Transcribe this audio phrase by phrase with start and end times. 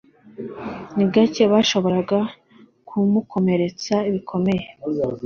[0.95, 2.19] ni gake bashoboraga
[2.87, 4.65] kumukomeretsa bikomeye